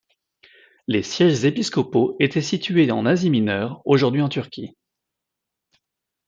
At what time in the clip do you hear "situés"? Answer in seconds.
2.41-2.89